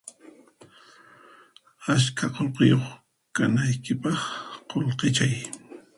[1.93, 2.85] Ashka qullqiyuq
[3.35, 4.17] kanaykipaq
[4.69, 5.35] qullqichay